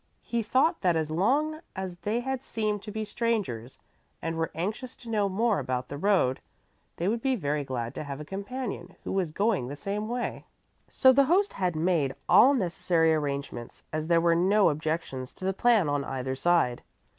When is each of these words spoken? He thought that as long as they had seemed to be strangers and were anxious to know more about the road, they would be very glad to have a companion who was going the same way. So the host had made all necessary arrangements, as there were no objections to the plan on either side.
He 0.23 0.41
thought 0.41 0.81
that 0.81 0.95
as 0.95 1.11
long 1.11 1.59
as 1.75 1.95
they 1.97 2.21
had 2.21 2.43
seemed 2.43 2.81
to 2.81 2.91
be 2.91 3.05
strangers 3.05 3.77
and 4.19 4.35
were 4.35 4.49
anxious 4.55 4.95
to 4.95 5.11
know 5.11 5.29
more 5.29 5.59
about 5.59 5.89
the 5.89 5.97
road, 5.99 6.41
they 6.97 7.07
would 7.07 7.21
be 7.21 7.35
very 7.35 7.63
glad 7.63 7.93
to 7.93 8.03
have 8.05 8.19
a 8.19 8.25
companion 8.25 8.95
who 9.03 9.11
was 9.11 9.29
going 9.29 9.67
the 9.67 9.75
same 9.75 10.09
way. 10.09 10.45
So 10.89 11.13
the 11.13 11.25
host 11.25 11.53
had 11.53 11.75
made 11.75 12.15
all 12.27 12.55
necessary 12.55 13.13
arrangements, 13.13 13.83
as 13.93 14.07
there 14.07 14.19
were 14.19 14.33
no 14.33 14.69
objections 14.69 15.35
to 15.35 15.45
the 15.45 15.53
plan 15.53 15.87
on 15.87 16.03
either 16.03 16.33
side. 16.33 16.81